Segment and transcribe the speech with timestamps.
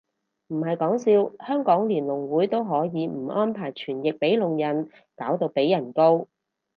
[0.47, 6.27] 唔係講笑，香港連聾會都可以唔安排傳譯俾聾人，搞到被人告